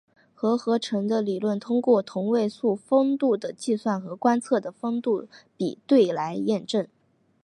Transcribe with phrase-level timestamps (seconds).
[0.33, 6.87] 核合成的理论通过同位素丰度的计算和观测的丰度比对来验证。